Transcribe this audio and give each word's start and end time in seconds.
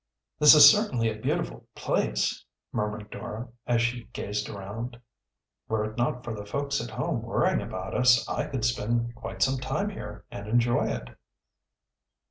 "This 0.39 0.55
is 0.55 0.67
certainly 0.71 1.09
a 1.11 1.21
beautiful 1.21 1.67
place," 1.75 2.43
murmured 2.71 3.11
Dora, 3.11 3.49
as 3.67 3.83
she 3.83 4.05
gazed 4.05 4.49
around. 4.49 4.99
"Were 5.67 5.85
it 5.85 5.95
not 5.95 6.23
for 6.23 6.33
the 6.33 6.43
folks 6.43 6.81
at 6.83 6.89
home 6.89 7.21
worrying 7.21 7.61
about 7.61 7.93
us, 7.93 8.27
I 8.27 8.47
could 8.47 8.65
spend 8.65 9.13
quite 9.13 9.43
some 9.43 9.59
time 9.59 9.89
here 9.91 10.25
and 10.31 10.47
enjoy 10.47 10.85
it." 10.87 11.07